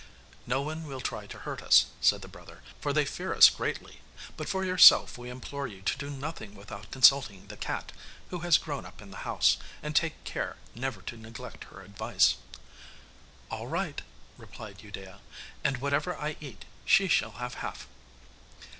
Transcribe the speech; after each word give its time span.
'No 0.47 0.63
one 0.63 0.87
will 0.87 0.99
try 0.99 1.27
to 1.27 1.37
hurt 1.37 1.61
us,' 1.61 1.85
said 2.01 2.23
the 2.23 2.27
brothers, 2.27 2.63
'for 2.79 2.91
they 2.91 3.05
fear 3.05 3.35
us 3.35 3.51
greatly. 3.51 4.01
But 4.35 4.49
for 4.49 4.65
yourself, 4.65 5.15
we 5.15 5.29
implore 5.29 5.67
you 5.67 5.83
to 5.83 5.95
do 5.99 6.09
nothing 6.09 6.55
without 6.55 6.89
consulting 6.89 7.45
the 7.45 7.55
cat, 7.55 7.91
who 8.31 8.39
has 8.39 8.57
grown 8.57 8.83
up 8.83 8.99
in 8.99 9.11
the 9.11 9.17
house, 9.29 9.57
and 9.83 9.95
take 9.95 10.23
care 10.23 10.57
never 10.73 11.03
to 11.03 11.17
neglect 11.17 11.65
her 11.65 11.81
advice.' 11.83 12.37
'All 13.51 13.67
right,' 13.67 14.01
replied 14.39 14.79
Udea, 14.79 15.19
'and 15.63 15.77
whatever 15.77 16.17
I 16.17 16.35
eat 16.41 16.65
she 16.83 17.07
shall 17.07 17.33
have 17.33 17.53
half. 17.61 17.87